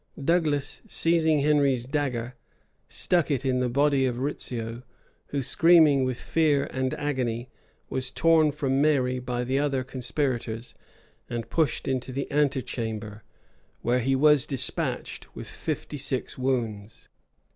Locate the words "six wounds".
15.99-17.07